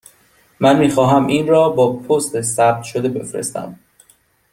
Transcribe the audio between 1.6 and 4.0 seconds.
با پست ثبت شده بفرستم.